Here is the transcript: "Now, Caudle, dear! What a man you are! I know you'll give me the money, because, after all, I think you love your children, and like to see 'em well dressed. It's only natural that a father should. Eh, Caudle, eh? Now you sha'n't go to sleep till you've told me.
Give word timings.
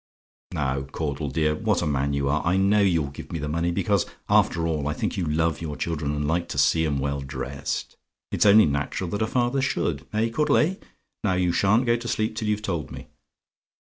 "Now, 0.51 0.81
Caudle, 0.81 1.29
dear! 1.29 1.53
What 1.53 1.83
a 1.83 1.85
man 1.85 2.11
you 2.13 2.27
are! 2.27 2.43
I 2.43 2.57
know 2.57 2.79
you'll 2.81 3.11
give 3.11 3.31
me 3.31 3.37
the 3.37 3.47
money, 3.47 3.69
because, 3.69 4.07
after 4.27 4.65
all, 4.67 4.87
I 4.87 4.93
think 4.93 5.15
you 5.15 5.27
love 5.27 5.61
your 5.61 5.77
children, 5.77 6.15
and 6.15 6.27
like 6.27 6.47
to 6.47 6.57
see 6.57 6.87
'em 6.87 6.97
well 6.97 7.21
dressed. 7.21 7.97
It's 8.31 8.47
only 8.47 8.65
natural 8.65 9.11
that 9.11 9.21
a 9.21 9.27
father 9.27 9.61
should. 9.61 10.07
Eh, 10.11 10.29
Caudle, 10.31 10.57
eh? 10.57 10.75
Now 11.23 11.33
you 11.33 11.51
sha'n't 11.51 11.85
go 11.85 11.97
to 11.97 12.07
sleep 12.07 12.35
till 12.35 12.47
you've 12.47 12.63
told 12.63 12.89
me. 12.91 13.09